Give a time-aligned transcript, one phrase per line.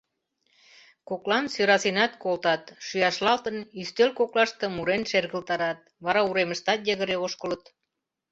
[1.09, 7.63] Коклан сӧрасенат колтат: шӱяшлалтын, ӱстел коклаште мурен шергылтарат, вара уремыштат йыгыре ошкылыт.